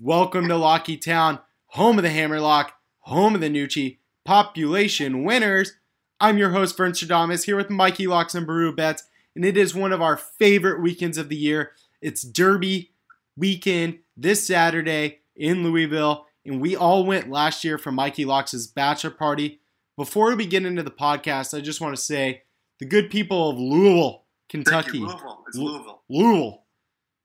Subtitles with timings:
[0.00, 5.72] Welcome to Locky Town, home of the Hammerlock, home of the Nucci, population winners.
[6.20, 9.02] I'm your host, Vern Stradamus, here with Mikey Locks and Baru Bets,
[9.34, 11.72] and it is one of our favorite weekends of the year.
[12.00, 12.92] It's Derby
[13.36, 19.10] weekend this Saturday in Louisville, and we all went last year for Mikey Locks' bachelor
[19.10, 19.58] party.
[19.96, 22.42] Before we get into the podcast, I just want to say
[22.78, 25.44] the good people of Louisville, Kentucky, Louisville.
[25.48, 26.02] It's Louisville.
[26.08, 26.62] Louisville,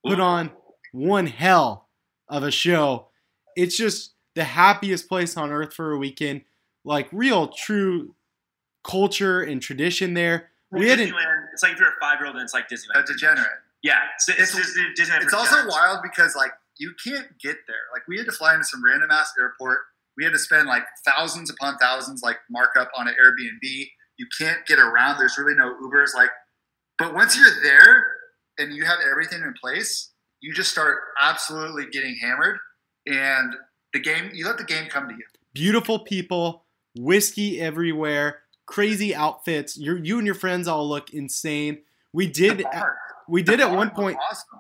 [0.04, 0.50] put on
[0.92, 1.84] one hell
[2.30, 3.08] of a show.
[3.56, 6.42] It's just the happiest place on earth for a weekend.
[6.84, 8.16] Like real, true
[8.84, 10.50] culture and tradition there.
[10.72, 11.14] We had an,
[11.54, 13.04] It's like if you're a five year old and it's like Disneyland.
[13.04, 13.48] A degenerate.
[13.84, 15.22] yeah, it's, it's, It's- Disneyland.
[15.24, 17.76] It's also wild because like you can't get there.
[17.94, 19.80] Like we had to fly into some random ass airport.
[20.18, 23.88] We had to spend like thousands upon thousands like markup on an Airbnb.
[24.18, 25.20] You can't get around.
[25.20, 26.16] There's really no Ubers.
[26.16, 26.30] Like,
[26.98, 28.06] but once you're there
[28.58, 30.10] and you have everything in place,
[30.44, 32.60] you just start absolutely getting hammered,
[33.08, 33.56] and
[33.94, 34.30] the game.
[34.34, 35.24] You let the game come to you.
[35.54, 36.66] beautiful people,
[36.98, 39.78] whiskey everywhere, crazy outfits.
[39.78, 41.80] You you and your friends all look insane.
[42.12, 42.86] We did The
[43.28, 44.60] we did at one point Awesome.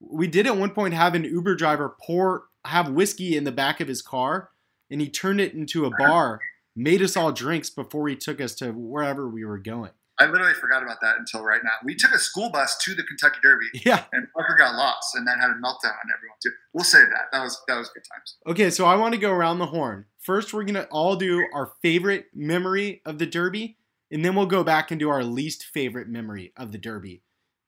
[0.00, 3.80] we did at one point have an Uber driver pour have whiskey in the back
[3.80, 4.50] of his car
[4.90, 6.40] and he turned it into a bar,
[6.74, 9.92] made us all drinks before he took us to wherever we were going.
[10.20, 11.70] I literally forgot about that until right now.
[11.82, 14.04] We took a school bus to the Kentucky Derby, Yeah.
[14.12, 16.50] and Parker got lost, and then had a meltdown on everyone too.
[16.74, 17.28] We'll save that.
[17.32, 18.36] That was that was good times.
[18.46, 20.04] Okay, so I want to go around the horn.
[20.18, 23.78] First, we're gonna all do our favorite memory of the Derby,
[24.10, 27.22] and then we'll go back and do our least favorite memory of the Derby.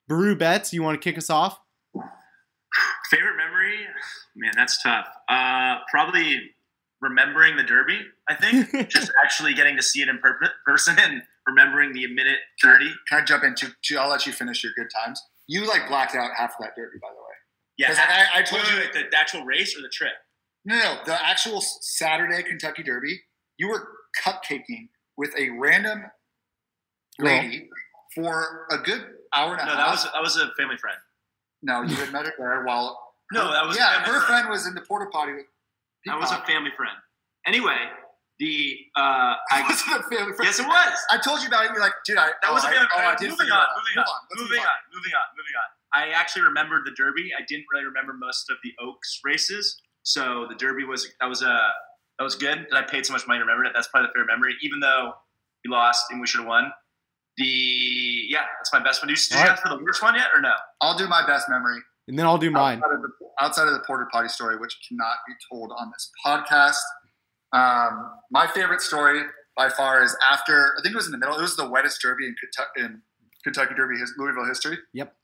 [0.08, 1.58] Baru Betts, you want to kick us off?
[3.10, 3.78] Favorite memory?
[4.34, 5.06] Man, that's tough.
[5.28, 6.40] Uh, probably
[7.00, 8.00] remembering the Derby.
[8.28, 12.38] I think just actually getting to see it in per- person and remembering the minute
[12.62, 12.90] thirty.
[13.08, 13.68] Can I jump into?
[13.84, 15.20] to- I'll let you finish your good times.
[15.48, 17.34] You like blacked out half of that Derby, by the way.
[17.78, 20.12] Yeah, 'Cause I- I told wait, you- wait, wait, the actual race or the trip.
[20.64, 23.24] No, no, the actual Saturday Kentucky Derby.
[23.58, 23.88] You were
[24.22, 26.10] cupcaking with a random
[27.18, 27.68] lady
[28.14, 29.78] for a good hour and a No, half.
[29.78, 30.98] No, that was that was a family friend.
[31.62, 33.14] no, you had met her there while.
[33.32, 34.00] No, that was yeah.
[34.00, 34.24] Her friend.
[34.26, 35.46] friend was in the porta potty with.
[36.06, 36.96] That was a family friend.
[37.46, 37.76] Anyway,
[38.42, 40.50] the uh, I wasn't a family friend.
[40.50, 40.98] yes, it was.
[41.14, 41.70] I told you about it.
[41.70, 42.34] You're like, dude, I.
[42.42, 43.18] That oh, was a I, family oh, I friend.
[43.22, 43.68] did moving on, it out.
[43.78, 45.68] moving Move on, moving move on, moving on, moving on.
[45.94, 47.30] I actually remembered the Derby.
[47.38, 51.42] I didn't really remember most of the Oaks races, so the Derby was that was
[51.42, 51.54] a
[52.18, 52.66] that was good.
[52.70, 53.72] That I paid so much money to remember it.
[53.74, 55.14] That's probably the favorite memory, even though
[55.62, 56.72] we lost and we should have won.
[57.38, 59.06] The yeah, that's my best one.
[59.06, 59.52] Do you, did you All right.
[59.54, 60.52] ask for the worst one yet or no?
[60.82, 61.78] I'll do my best memory.
[62.08, 62.82] And then I'll do mine.
[62.82, 63.08] Outside of, the,
[63.40, 66.82] outside of the porter potty story, which cannot be told on this podcast,
[67.52, 69.22] um, my favorite story
[69.56, 71.36] by far is after I think it was in the middle.
[71.36, 73.02] It was the wettest derby in Kentucky, in
[73.44, 74.78] Kentucky Derby, his, Louisville history.
[74.94, 75.14] Yep.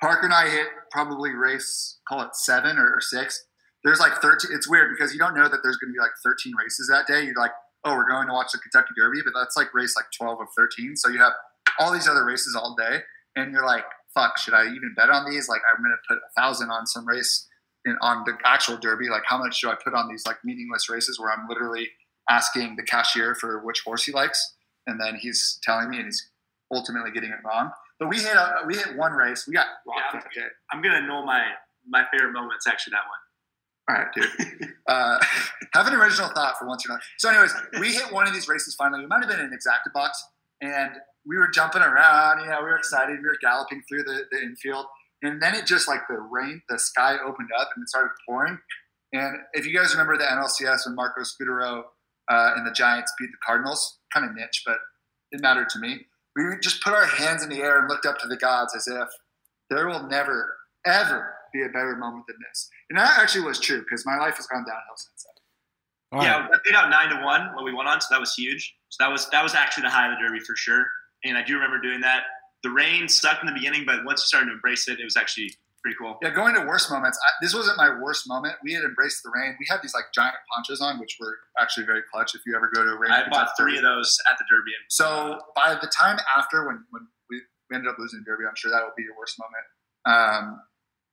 [0.00, 3.44] Parker and I hit probably race call it seven or, or six.
[3.84, 4.50] There's like thirteen.
[4.52, 7.06] It's weird because you don't know that there's going to be like thirteen races that
[7.06, 7.24] day.
[7.24, 7.52] You're like,
[7.84, 10.48] oh, we're going to watch the Kentucky Derby, but that's like race like twelve of
[10.56, 10.96] thirteen.
[10.96, 11.32] So you have
[11.78, 13.00] all these other races all day,
[13.36, 13.84] and you're like,
[14.14, 15.48] fuck, should I even bet on these?
[15.48, 17.46] Like, I'm going to put a thousand on some race
[17.84, 19.08] in, on the actual Derby.
[19.08, 21.88] Like, how much do I put on these like meaningless races where I'm literally
[22.28, 24.54] asking the cashier for which horse he likes,
[24.86, 26.30] and then he's telling me, and he's
[26.72, 27.70] ultimately getting it wrong.
[27.98, 29.46] But we hit a, we hit one race.
[29.46, 30.42] We got rocked Yeah.
[30.42, 30.48] day.
[30.72, 31.44] I'm gonna know my
[31.88, 32.54] my favorite moment.
[32.56, 33.18] It's actually that one.
[33.86, 34.72] All right, dude.
[34.88, 35.18] uh,
[35.74, 37.02] have an original thought for once you're not.
[37.18, 39.00] So, anyways, we hit one of these races finally.
[39.00, 40.24] We might have been in exacta box,
[40.62, 40.92] and
[41.26, 42.40] we were jumping around.
[42.40, 43.18] You know, we were excited.
[43.20, 44.86] We were galloping through the, the infield,
[45.24, 48.58] and then it just like the rain, the sky opened up and it started pouring.
[49.12, 51.84] And if you guys remember the NLCS when Marco Scutaro
[52.30, 54.78] uh, and the Giants beat the Cardinals, kind of niche, but
[55.30, 56.00] it mattered to me.
[56.36, 58.88] We just put our hands in the air and looked up to the gods as
[58.88, 59.08] if
[59.70, 62.68] there will never, ever be a better moment than this.
[62.90, 66.18] And that actually was true because my life has gone downhill since then.
[66.18, 66.26] All right.
[66.26, 68.74] yeah, I paid out nine to one when we went on, so that was huge.
[68.88, 70.84] So that was that was actually the high of the Derby for sure.
[71.24, 72.22] And I do remember doing that.
[72.64, 75.16] The rain sucked in the beginning, but once you started to embrace it, it was
[75.16, 75.52] actually
[75.84, 76.16] pretty cool.
[76.22, 77.18] Yeah, going to worst moments.
[77.22, 78.54] I, this wasn't my worst moment.
[78.64, 79.54] We had embraced the rain.
[79.60, 82.34] We had these like giant ponchos on, which were actually very clutch.
[82.34, 84.72] If you ever go to a rain, I bought three of those at the Derby.
[84.88, 88.70] So by the time after, when when we, ended up losing the derby, I'm sure
[88.70, 89.66] that will be your worst moment.
[90.06, 90.60] Um,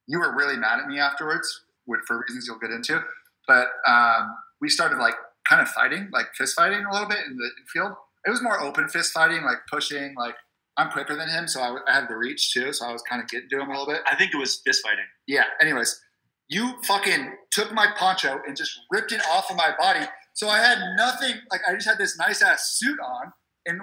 [0.08, 3.04] you were really mad at me afterwards, with, for reasons you'll get into.
[3.48, 5.16] But um, we started like
[5.50, 7.94] kind of fighting, like fist fighting a little bit in the field.
[8.26, 10.14] It was more open fist fighting, like pushing.
[10.16, 10.36] Like
[10.82, 12.74] I'm quicker than him, so I, I had the reach too.
[12.74, 14.02] So I was kind of getting to him a little bit.
[14.10, 15.06] I think it was fist fighting.
[15.28, 15.44] Yeah.
[15.62, 16.02] Anyways,
[16.50, 20.06] you fucking took my poncho and just ripped it off of my body.
[20.34, 21.36] So I had nothing.
[21.52, 23.32] Like I just had this nice ass suit on,
[23.66, 23.82] and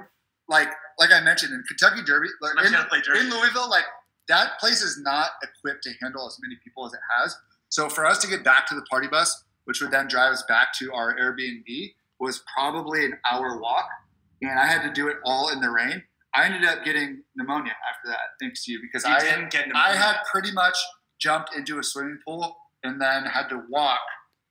[0.48, 0.68] like
[0.98, 3.20] like I mentioned in Kentucky Derby, like in, Derby.
[3.20, 3.84] in Louisville, like
[4.28, 7.36] that place is not equipped to handle as many people as it has.
[7.68, 10.42] So for us to get back to the party bus, which would then drive us
[10.48, 13.88] back to our Airbnb, was probably an hour walk,
[14.42, 16.02] and I had to do it all in the rain.
[16.34, 19.66] I ended up getting pneumonia after that, thanks to you, because You I didn't get
[19.68, 19.90] pneumonia.
[19.90, 20.76] I had pretty much
[21.20, 23.98] jumped into a swimming pool and then had to walk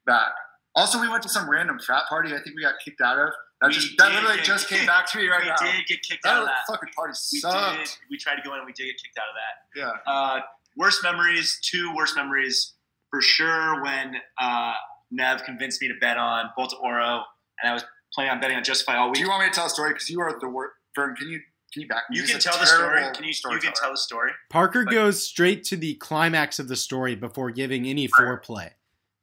[0.05, 0.31] back.
[0.75, 2.29] Also, we went to some random frat party.
[2.33, 3.29] I think we got kicked out of.
[3.61, 5.55] That We just that literally just came back to me right we now.
[5.57, 6.57] did get kicked That out of that.
[6.69, 7.77] fucking party We sucked.
[7.79, 7.89] did.
[8.11, 9.79] We tried to go in and we did get kicked out of that.
[10.05, 10.11] Yeah.
[10.13, 10.39] Uh,
[10.75, 12.73] worst memories, two worst memories
[13.09, 14.73] for sure when uh,
[15.09, 17.23] Nev convinced me to bet on Bolt d'Oro,
[17.63, 17.83] and I was
[18.13, 19.15] planning on betting on Justify all week.
[19.15, 19.93] Do you want me to tell a story?
[19.93, 20.73] Because you are the worst.
[20.95, 21.39] Vern, can you
[21.77, 22.17] can you back me?
[22.17, 23.01] You He's can tell the story.
[23.13, 23.33] Can you?
[23.51, 24.31] You can tell the story.
[24.49, 28.71] Parker Like- goes straight to the climax of the story before giving any foreplay.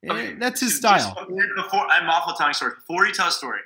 [0.04, 1.26] Eh, Okay, That's his Just style.
[1.56, 2.74] before I'm awful telling stories.
[2.76, 3.60] Before you tell a story,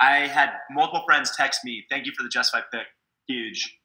[0.00, 2.86] I had multiple friends text me, "Thank you for the Justify pick."
[3.26, 3.76] Huge.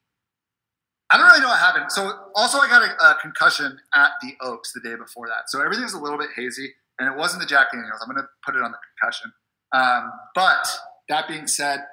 [1.10, 1.92] I don't really know what happened.
[1.92, 5.50] So also, I got a, a concussion at the Oaks the day before that.
[5.50, 8.00] So everything was a little bit hazy, and it wasn't the Jack Daniels.
[8.02, 9.32] I'm going to put it on the concussion.
[9.72, 10.68] Um, but
[11.10, 11.86] that being said,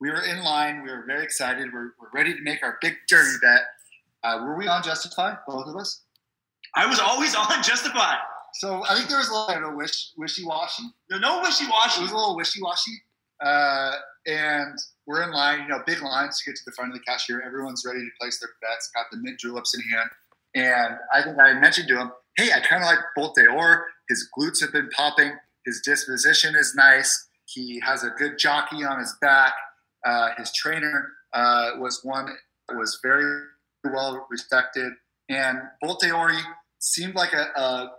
[0.00, 0.82] we were in line.
[0.82, 1.68] We were very excited.
[1.72, 3.62] We're, we're ready to make our big derby bet.
[4.22, 6.02] Uh, were we on Justify, both of us?
[6.74, 8.16] I was always on Justify.
[8.54, 10.82] So I think there was a little know, wish, wishy-washy.
[11.10, 12.00] No, no wishy-washy.
[12.00, 12.92] It was a little wishy-washy.
[13.44, 13.92] Uh,
[14.26, 14.76] and
[15.06, 17.42] we're in line, you know, big lines to get to the front of the cashier.
[17.46, 20.10] Everyone's ready to place their bets, got the mint juleps in hand.
[20.54, 23.86] And I think I mentioned to him, hey, I kind of like Bolt Or.
[24.08, 25.32] His glutes have been popping.
[25.64, 27.28] His disposition is nice.
[27.46, 29.54] He has a good jockey on his back.
[30.04, 32.28] Uh, his trainer uh, was one
[32.72, 33.42] was very
[33.84, 34.92] well respected.
[35.28, 36.38] And Bolt Ori
[36.80, 37.90] seemed like a, a,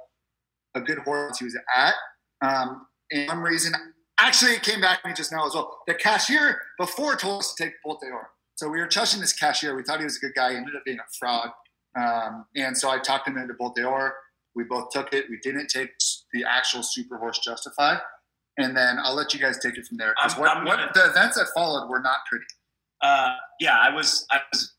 [0.75, 1.94] a good horse he was at.
[2.42, 3.74] Um, and some reason,
[4.19, 5.80] actually, it came back to me just now as well.
[5.88, 8.30] The cashier before told us to take Bolt Or.
[8.56, 9.75] So we were trusting this cashier.
[9.75, 10.51] We thought he was a good guy.
[10.51, 11.50] He ended up being a fraud.
[11.97, 14.13] Um, and so I talked him into Bolt Or.
[14.56, 15.25] We both took it.
[15.30, 15.92] We didn't take
[16.33, 18.00] the actual Super Horse Justified.
[18.57, 20.13] And then I'll let you guys take it from there.
[20.21, 22.45] Because what, I'm what gonna- the events that followed were not pretty.
[23.01, 24.74] Uh, yeah, I was I was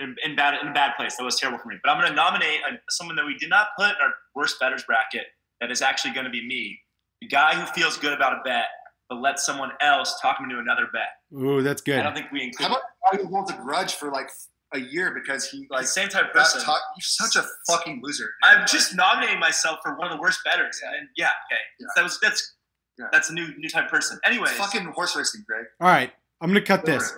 [0.00, 1.16] in, in bad in a bad place.
[1.16, 1.76] That was terrible for me.
[1.82, 4.58] But I'm going to nominate a, someone that we did not put in our worst
[4.58, 5.26] betters bracket.
[5.60, 6.78] That is actually going to be me,
[7.20, 8.66] the guy who feels good about a bet,
[9.08, 11.40] but lets someone else talk him into another bet.
[11.40, 12.00] Ooh, that's good.
[12.00, 14.28] I don't think we How include about how he holds a grudge for like
[14.74, 16.60] a year because he like like the same type of person.
[16.60, 18.30] talk, you're such a fucking loser.
[18.42, 20.80] I'm just nominating myself for one of the worst betters.
[20.84, 21.86] And yeah, okay, Yeah.
[21.94, 22.56] that was that's
[22.98, 23.06] Yeah.
[23.12, 24.18] that's a new new type of person.
[24.24, 25.64] Anyway, fucking horse racing, Greg.
[25.80, 27.12] All right, I'm gonna cut this.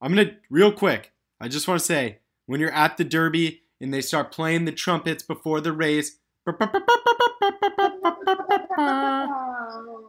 [0.00, 1.12] I'm gonna real quick.
[1.40, 4.72] I just want to say when you're at the Derby and they start playing the
[4.72, 6.18] trumpets before the race,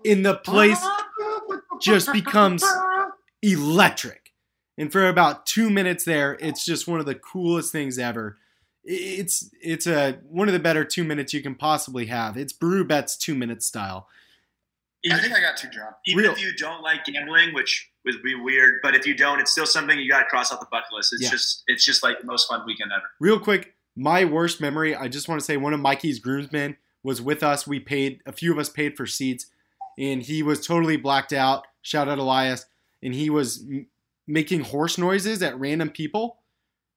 [0.03, 0.83] in the place
[1.81, 2.63] just becomes
[3.41, 4.31] electric.
[4.77, 8.37] And for about two minutes there, it's just one of the coolest things ever.
[8.83, 12.35] It's it's a one of the better two minutes you can possibly have.
[12.35, 14.07] It's Brew Bet's two minute style.
[15.09, 15.95] I think I got too drunk.
[16.05, 19.39] even real- if you don't like gambling, which would be weird, but if you don't,
[19.39, 21.13] it's still something you got to cross off the bucket list.
[21.13, 21.29] It's Yeah.
[21.31, 23.05] just it's just like the most fun weekend ever.
[23.19, 24.95] Real quick, my worst memory.
[24.95, 27.65] I just want to say one of Mikey's groomsmen was with us.
[27.65, 29.47] We paid a few of us paid for seats,
[29.97, 31.65] and he was totally blacked out.
[31.81, 32.65] Shout out Elias,
[33.01, 33.87] and he was m-
[34.27, 36.37] making horse noises at random people,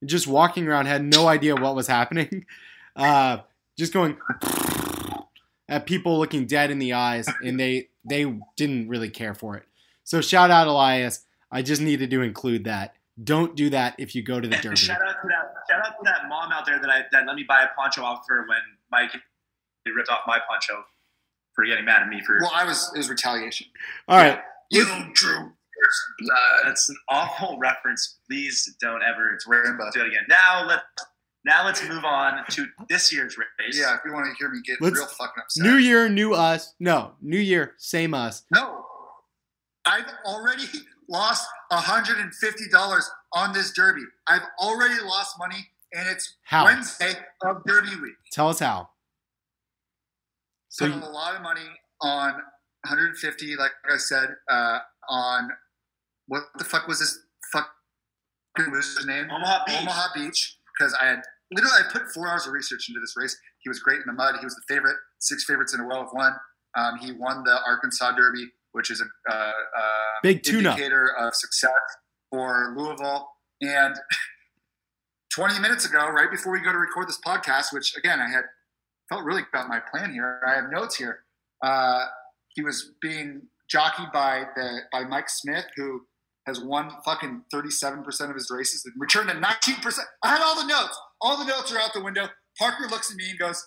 [0.05, 2.45] just walking around, had no idea what was happening.
[2.97, 3.39] Uh,
[3.77, 4.17] just going
[5.69, 9.65] at people looking dead in the eyes, and they they didn't really care for it.
[10.05, 11.25] So shout out Elias.
[11.51, 12.95] I just needed to include that.
[13.23, 14.77] Don't do that if you go to the And Derby.
[14.77, 17.37] shout out to that shout out to that mom out there that I that let
[17.37, 18.59] me buy a poncho off her when
[18.91, 19.13] Mike
[19.87, 20.85] ripped off my poncho
[21.55, 22.91] for getting mad at me for Well, I was.
[22.95, 23.69] It was retaliation.
[24.09, 24.41] All right.
[24.71, 26.39] You drew blood.
[26.65, 28.19] that's an awful reference.
[28.29, 29.91] Please don't ever It's Rambo.
[29.93, 30.25] do it again.
[30.29, 30.81] Now let
[31.45, 33.79] now let's move on to this year's race.
[33.79, 35.63] Yeah, if you want to hear me get Let's- real fucking upset.
[35.65, 36.75] New year, new us.
[36.81, 38.45] No, new year, same us.
[38.51, 38.85] No,
[39.85, 40.65] I've already
[41.09, 44.03] lost hundred and fifty dollars on this derby.
[44.27, 46.65] I've already lost money, and it's How?
[46.65, 48.15] Wednesday of Derby week.
[48.33, 48.89] Tell us how.
[50.69, 51.69] So Put a lot of money
[52.01, 52.33] on
[52.85, 55.51] 150, like I said, uh, on
[56.27, 57.19] what the fuck was this
[57.53, 59.29] fucking loser's name?
[59.31, 59.77] Omaha Beach.
[59.83, 61.23] Omaha Beach, because I had
[61.55, 63.37] literally I put four hours of research into this race.
[63.61, 64.37] He was great in the mud.
[64.39, 64.97] He was the favorite.
[65.21, 66.33] Six favorites in a row of one.
[66.77, 69.53] Um, he won the Arkansas Derby, which is a uh, uh,
[70.23, 70.73] Big tune-up.
[70.73, 71.71] indicator of success
[72.31, 73.29] for Louisville.
[73.63, 73.95] And
[75.35, 78.45] 20 minutes ago, right before we go to record this podcast, which again I had
[79.09, 80.41] felt really about my plan here.
[80.47, 81.21] I have notes here.
[81.63, 82.05] Uh,
[82.49, 86.03] he was being jockeyed by the by Mike Smith, who
[86.47, 89.99] has won fucking 37% of his races and returned to 19%.
[90.23, 90.99] I had all the notes.
[91.25, 92.29] All the notes are out the window.
[92.59, 93.67] Parker looks at me and goes,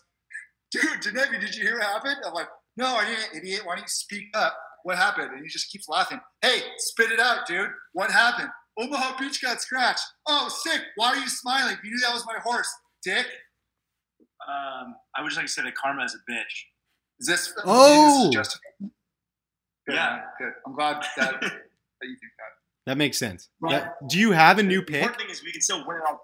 [0.72, 2.18] dude, Janevi, did you hear what happened?
[2.26, 2.48] I'm like,
[2.78, 3.62] no, I didn't, idiot.
[3.66, 4.56] Why don't you speak up?
[4.84, 5.32] What happened?
[5.34, 6.20] And he just keeps laughing.
[6.44, 7.70] Hey, spit it out, dude.
[7.94, 8.50] What happened?
[8.80, 10.04] Omaha Beach got scratched.
[10.28, 10.82] Oh, sick.
[10.98, 11.76] Why are you smiling?
[11.84, 12.70] You knew that was my horse,
[13.04, 13.26] dick.
[14.48, 16.44] Um, I wish I could say that karma is a bitch.
[17.20, 17.54] Is this?
[17.66, 18.18] Oh!
[18.20, 18.62] This is justified?
[19.88, 20.10] Good, Yeah.
[20.16, 20.54] man, good.
[20.66, 22.52] I'm glad that, that you think that.
[22.86, 23.50] That makes sense.
[23.60, 23.72] Right.
[23.82, 24.96] That- do you have a new The pick?
[25.02, 26.22] important thing is we can still win it all.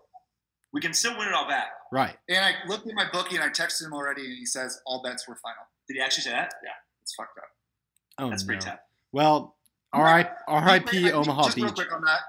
[0.74, 1.68] We can still win it all back.
[1.92, 2.18] Right.
[2.30, 5.02] And I looked at my bookie and I texted him already, and he says all
[5.04, 5.62] bets were final.
[5.88, 6.54] Did he actually say that?
[6.64, 6.72] Yeah,
[7.04, 7.44] It's fucked up.
[8.18, 8.72] Oh, that's pretty no.
[8.72, 8.80] tough.
[9.12, 9.56] Well,
[9.92, 10.30] all right.
[10.48, 11.06] R.I.P.
[11.06, 11.76] I- I- Omaha just real Beach.
[11.76, 12.20] quick on that.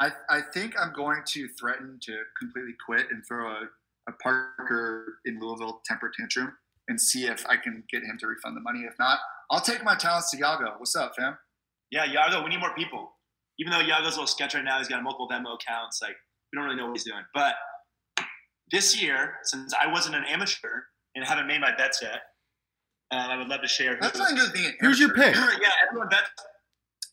[0.00, 3.62] I, I think I'm going to threaten to completely quit and throw a,
[4.08, 6.52] a Parker in Louisville temper tantrum
[6.88, 8.80] and see if I can get him to refund the money.
[8.80, 9.18] If not,
[9.50, 10.78] I'll take my talents to Yago.
[10.78, 11.36] What's up, fam?
[11.90, 13.12] Yeah, Yago, we need more people.
[13.58, 16.00] Even though Yago's a little sketch right now, he's got multiple Venmo accounts.
[16.00, 16.14] Like
[16.52, 17.22] we don't really know what he's doing.
[17.34, 17.54] But
[18.70, 20.82] this year, since I wasn't an amateur
[21.14, 22.20] and haven't made my bets yet,
[23.10, 23.94] um, I would love to share.
[23.96, 25.34] who- That's nothing to do with being an Who's your pick?
[25.34, 26.30] yeah, everyone bets.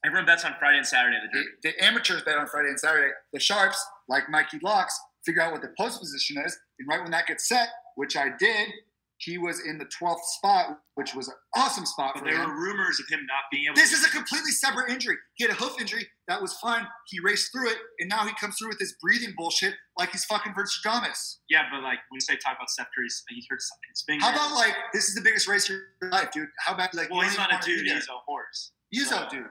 [0.06, 1.18] Everyone bets on Friday and Saturday.
[1.32, 3.12] The The, the amateurs bet on Friday and Saturday.
[3.34, 7.12] The sharps, like Mikey Locks, figure out what the post position is, and right when
[7.12, 8.70] that gets set, which I did,
[9.18, 12.50] he was in the 12th spot, which was an awesome spot But for there him.
[12.50, 13.76] were rumors of him not being able.
[13.76, 15.16] This is a completely separate injury.
[15.36, 16.06] He had a hoof injury.
[16.28, 16.86] That was fine.
[17.08, 20.26] He raced through it, and now he comes through with this breathing bullshit like he's
[20.26, 21.38] fucking Verstradamus.
[21.50, 24.26] yeah, but like when you say talk about Steph Curry's, he hurt his finger.
[24.26, 26.48] How about like this is the biggest race of your life, dude?
[26.60, 27.88] How about like Well, you he's don't a wanna be dude.
[27.94, 28.72] He's a horse.
[28.90, 29.46] He's so- a dude.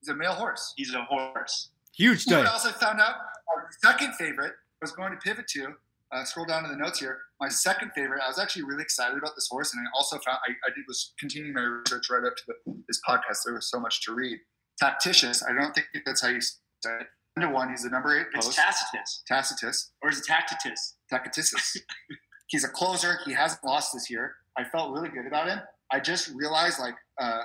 [0.00, 0.72] He's a male horse.
[0.76, 1.68] He's a horse.
[1.94, 3.16] Huge You know what else I found out?
[3.54, 5.74] Our second favorite was going to pivot to.
[6.12, 7.18] Uh, scroll down to the notes here.
[7.40, 8.20] My second favorite.
[8.24, 10.84] I was actually really excited about this horse, and I also found I, I did
[10.88, 13.44] was continuing my research right up to the, this podcast.
[13.44, 14.38] There was so much to read.
[14.80, 15.44] Tactitious.
[15.44, 17.06] I don't think that's how you say it.
[17.36, 18.58] Number one, he's the number eight It's post.
[18.58, 19.92] Tacitus, Tacitus.
[20.02, 20.96] or is it Tacitus?
[21.08, 21.76] Tacitus.
[22.48, 23.18] he's a closer.
[23.24, 24.34] He hasn't lost this year.
[24.58, 25.60] I felt really good about him.
[25.92, 27.42] I just realized, like, uh,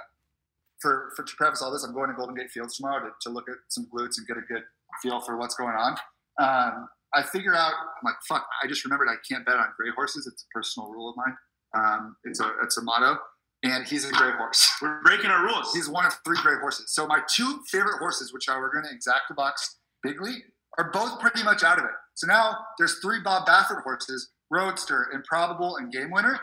[0.79, 3.29] for, for to preface all this, I'm going to Golden Gate Fields tomorrow to, to
[3.29, 4.63] look at some glutes and get a good
[5.01, 5.97] feel for what's going on.
[6.39, 9.89] Um, I figure out, I'm like, fuck, I just remembered I can't bet on gray
[9.95, 10.27] horses.
[10.27, 11.35] It's a personal rule of mine.
[11.75, 13.17] Um, it's a it's a motto,
[13.63, 14.67] and he's a gray horse.
[14.81, 15.73] We're breaking our rules.
[15.73, 16.93] He's one of three gray horses.
[16.93, 20.43] So my two favorite horses, which are we're going to exact the box bigly,
[20.77, 21.91] are both pretty much out of it.
[22.13, 26.39] So now there's three Bob Baffert horses: Roadster, Improbable, and Game Winner.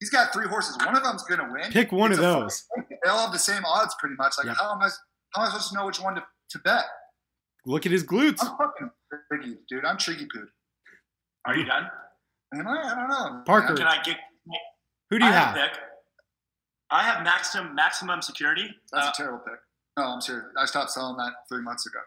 [0.00, 0.78] He's got three horses.
[0.84, 1.70] One of them's going to win.
[1.70, 2.64] Pick one It's of a those.
[3.04, 4.34] They all have the same odds, pretty much.
[4.38, 4.56] Like Yep.
[4.58, 4.88] how am I?
[5.34, 6.22] How am I supposed to know which one to,
[6.52, 6.84] to bet?
[7.66, 8.38] Look at his glutes.
[8.42, 8.90] I'm fucking
[9.28, 9.84] tricky, dude.
[9.84, 10.46] I'm tricky pooed.
[11.46, 11.84] Are you done?
[12.54, 12.80] Am I?
[12.82, 13.42] I don't know.
[13.46, 13.74] Parker.
[13.74, 14.16] Can I get?
[15.10, 15.56] Who do you I have?
[15.56, 15.78] a pick.
[16.90, 18.68] I have maximum maximum security.
[18.92, 19.58] That's Uh, a terrible pick.
[19.96, 20.46] No, I'm serious.
[20.58, 21.98] I stopped selling that three months ago.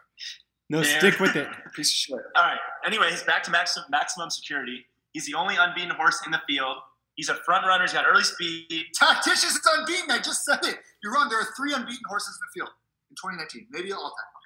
[0.70, 0.98] No, There.
[0.98, 1.48] stick with it.
[1.74, 2.18] Piece of shit.
[2.36, 2.58] all right.
[2.86, 4.86] Anyway, he's back to maximum maximum security.
[5.12, 6.76] He's the only unbeaten horse in the field.
[7.14, 7.84] He's a front runner.
[7.84, 8.86] He's got early speed.
[8.94, 10.10] Tactitious is unbeaten.
[10.10, 10.78] I just said it.
[11.02, 11.28] You're wrong.
[11.28, 12.70] There are three unbeaten horses in the field
[13.10, 13.68] in 2019.
[13.70, 14.43] Maybe all time.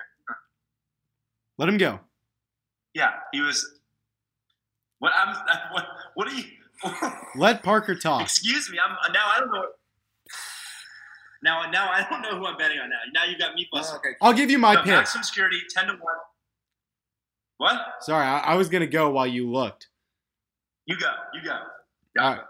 [1.58, 1.64] Okay.
[1.64, 2.00] Let him go.
[2.94, 3.66] Yeah, he was.
[4.98, 5.34] What I'm.
[5.72, 5.86] What?
[6.14, 6.44] What are you?
[7.36, 8.22] Let Parker talk.
[8.22, 8.78] Excuse me.
[8.78, 9.26] I'm now.
[9.34, 9.64] I don't know.
[11.42, 12.96] Now, now I don't know who I'm betting on now.
[13.14, 13.98] Now you got me Oh, busted.
[13.98, 14.08] okay.
[14.20, 14.88] I'll give you my So pick.
[14.88, 16.14] maximum security, ten to one.
[17.58, 17.80] What?
[18.00, 19.88] Sorry, I, I was gonna go while you looked.
[20.86, 21.10] You go.
[21.34, 21.52] You go.
[22.20, 22.40] All right.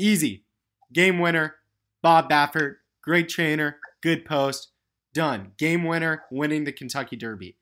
[0.00, 0.44] Easy.
[0.92, 1.54] Game winner.
[2.02, 2.76] Bob Baffert.
[3.02, 3.78] Great trainer.
[4.02, 4.68] Good post.
[5.14, 5.52] Done.
[5.56, 6.24] Game winner.
[6.30, 7.56] Winning the Kentucky Derby.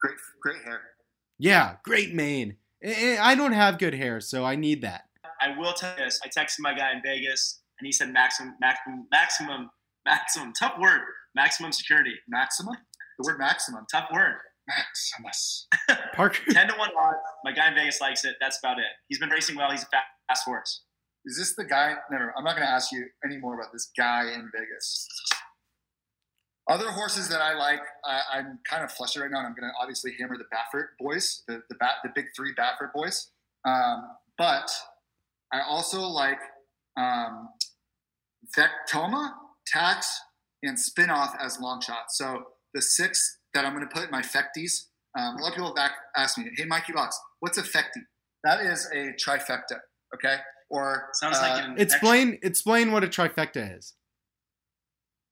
[0.00, 0.80] Great, great hair.
[1.38, 2.56] Yeah, great mane.
[2.84, 5.04] I I don't have good hair, so I need that.
[5.40, 6.20] I will tell you this.
[6.24, 9.70] I texted my guy in Vegas, and he said maximum, maximum, maximum,
[10.04, 10.52] maximum.
[10.58, 11.00] Tough word.
[11.34, 12.14] Maximum security.
[12.28, 12.76] Maximum.
[13.18, 13.86] The word maximum.
[13.90, 14.36] Tough word.
[14.68, 15.66] Maximus.
[16.14, 16.42] Parker.
[16.50, 17.18] Ten to one odds.
[17.44, 18.36] My guy in Vegas likes it.
[18.40, 18.86] That's about it.
[19.08, 19.70] He's been racing well.
[19.70, 20.82] He's a fast, fast horse.
[21.24, 21.94] Is this the guy?
[22.10, 22.32] Never.
[22.36, 25.06] I'm not going to ask you any more about this guy in Vegas.
[26.70, 29.68] Other horses that I like, I, I'm kind of flustered right now, and I'm going
[29.68, 33.32] to obviously hammer the Baffert boys, the the, bat, the big three Baffert boys.
[33.64, 34.04] Um,
[34.38, 34.70] but
[35.52, 36.38] I also like
[36.96, 37.48] um,
[38.56, 39.32] Vekoma,
[39.66, 40.20] Tax,
[40.62, 42.16] and Spinoff as long shots.
[42.16, 44.86] So the six that I'm going to put in my Fecties.
[45.18, 48.04] Um, a lot of people have back, asked me, "Hey, Mikey Box, what's a Fectie?"
[48.44, 49.80] That is a trifecta.
[50.14, 50.36] Okay,
[50.70, 53.94] or Sounds uh, like an Explain explain what a trifecta is.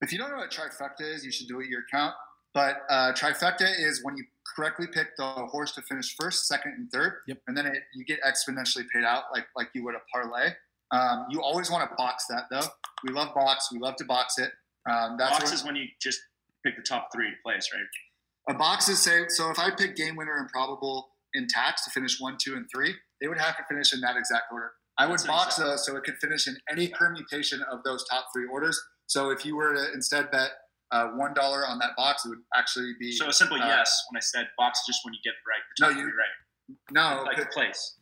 [0.01, 2.15] If you don't know what trifecta is, you should do it your account.
[2.55, 4.25] But uh, trifecta is when you
[4.57, 7.39] correctly pick the horse to finish first, second, and third, Yep.
[7.47, 10.51] and then it, you get exponentially paid out like like you would a parlay.
[10.91, 12.67] Um, you always want to box that though.
[13.07, 13.69] We love box.
[13.73, 14.51] We love to box it.
[14.91, 16.19] Um, that's Box is when you just
[16.65, 18.55] pick the top three to place, right?
[18.55, 19.51] a box is say so.
[19.51, 22.95] If I pick game winner and probable in tax to finish one, two, and three,
[23.21, 24.73] they would have to finish in that exact order.
[24.97, 25.67] I would That's box he said.
[25.71, 28.81] those so it could finish in any permutation of those top three orders.
[29.09, 30.51] So if you were to instead bet
[30.93, 34.05] uh, one dollar on that box, it would actually be So a simple Uh, yes
[34.11, 35.63] when I said box is just when you get it right.
[35.77, 36.77] The No, you- three right.
[37.19, 37.23] no.
[37.25, 37.97] Like 'cause place.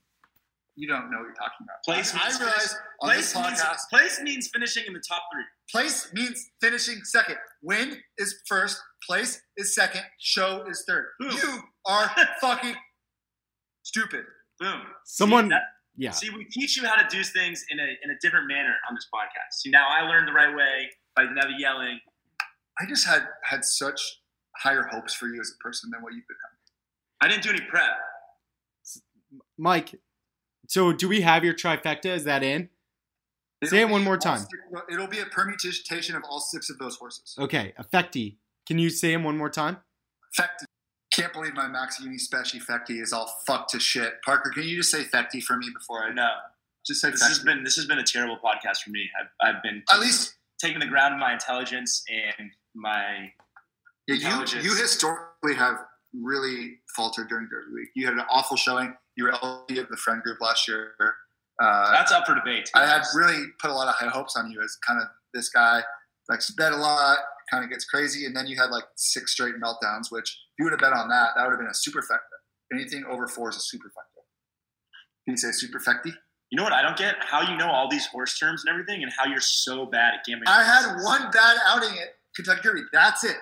[0.76, 1.82] you don't know what you're talking about.
[1.84, 5.02] Place I, I means realize on this Place means, podcast, place means finishing in the
[5.08, 5.44] top three.
[5.72, 7.36] place means finishing second.
[7.62, 8.78] Win is first.
[9.06, 10.02] Place is second.
[10.20, 11.06] Show is third.
[11.20, 11.30] Boom.
[11.30, 12.10] You are
[12.40, 12.74] fucking
[13.82, 14.24] stupid.
[14.58, 14.82] Boom.
[15.04, 15.62] Someone, See, that-
[15.96, 16.10] yeah.
[16.10, 18.94] See, we teach you how to do things in a in a different manner on
[18.94, 19.52] this podcast.
[19.60, 21.98] See, now I learned the right way by never yelling.
[22.78, 24.00] I just had had such
[24.56, 26.50] higher hopes for you as a person than what you've become.
[27.20, 27.90] I didn't do any prep.
[29.58, 29.94] Mike,
[30.68, 32.06] so do we have your trifecta?
[32.06, 32.68] Is that in?
[33.64, 34.38] Say it one more time.
[34.40, 34.52] six-
[34.92, 37.34] it'll be a permutation of all six of those horses.
[37.38, 38.36] Okay, effecti.
[38.66, 39.78] Can you say him one more time?
[40.38, 40.64] Fecti.
[41.12, 44.14] Can't believe my Max Uni Speci Fecti is all fucked to shit.
[44.24, 46.28] Parker, can you just say Fecti for me before I No,
[46.86, 49.08] just say this has been this has been a terrible podcast for me.
[49.20, 52.02] I've, I've been At least taking the ground of my intelligence
[52.38, 53.30] and my
[54.08, 54.64] yeah, you Intelligence.
[54.64, 55.78] you historically have
[56.12, 57.88] really faltered during Derby Week.
[57.94, 58.94] You had an awful showing.
[59.16, 60.92] You were LP of the friend group last year.
[61.62, 62.70] Uh, that's up for debate.
[62.74, 65.48] I had really put a lot of high hopes on you as kind of this
[65.48, 65.82] guy
[66.28, 67.18] likes to bet a lot,
[67.50, 70.10] kind of gets crazy, and then you had like six straight meltdowns.
[70.10, 72.36] Which if you would have bet on that, that would have been a superfecta.
[72.72, 74.22] Anything over four is a superfecta.
[75.24, 76.12] Can you say superfecti?
[76.50, 77.16] You know what I don't get?
[77.20, 80.24] How you know all these horse terms and everything, and how you're so bad at
[80.24, 80.48] gambling.
[80.48, 82.82] I had one bad outing at Kentucky Derby.
[82.92, 83.36] That's it.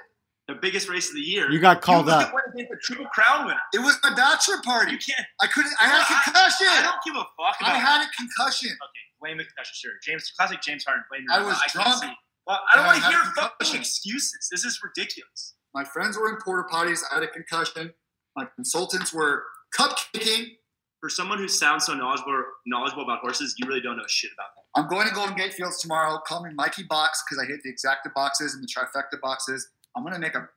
[0.49, 1.51] the biggest race of the year.
[1.51, 2.33] You got called you up.
[2.33, 3.61] went against the Triple Crown winner.
[3.73, 4.93] It was my bachelor party.
[4.93, 5.27] You can't.
[5.41, 5.73] I couldn't.
[5.81, 6.67] I had a concussion.
[6.71, 7.75] I don't give a fuck about.
[7.75, 8.71] I had a concussion.
[8.71, 9.73] Okay, blame the concussion.
[9.75, 11.05] Sure, James, classic James Harden.
[11.11, 12.17] Blame I was can't drunk.
[12.47, 12.51] See.
[12.53, 14.49] Well, I don't want to hear fucking excuses.
[14.51, 15.55] This is ridiculous.
[15.75, 17.01] My friends were in porta potties.
[17.11, 17.95] I had a concussion.
[18.37, 19.45] My consultants were
[19.77, 20.57] cupcaking.
[21.01, 24.55] For someone who sounds so knowledgeable knowledgeable about horses, you really don't know shit about
[24.55, 24.65] them.
[24.75, 26.19] I'm going to Golden Gate Fields tomorrow.
[26.27, 29.69] Call me Mikey Box because I hit the exacta boxes and the trifecta boxes.
[29.95, 30.49] I'm going to make a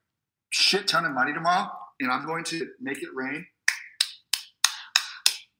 [0.51, 1.69] shit ton of money tomorrow,
[1.99, 3.45] and I'm going to make it rain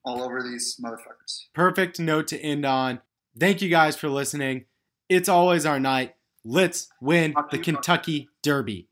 [0.05, 1.47] all over these motherfuckers.
[1.53, 3.01] Perfect note to end on.
[3.37, 4.65] Thank you guys for listening.
[5.09, 6.15] It's always our night.
[6.49, 8.87] Let's win the Kentucky Derby.